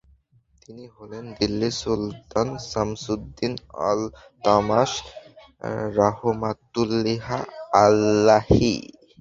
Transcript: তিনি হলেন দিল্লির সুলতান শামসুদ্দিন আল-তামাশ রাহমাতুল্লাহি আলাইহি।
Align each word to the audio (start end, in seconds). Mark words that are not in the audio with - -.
তিনি 0.61 0.85
হলেন 0.95 1.23
দিল্লির 1.37 1.75
সুলতান 1.81 2.47
শামসুদ্দিন 2.69 3.53
আল-তামাশ 3.89 4.91
রাহমাতুল্লাহি 5.97 7.37
আলাইহি। 7.81 8.73